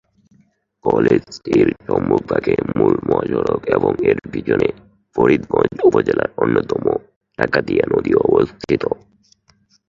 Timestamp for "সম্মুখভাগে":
1.87-2.55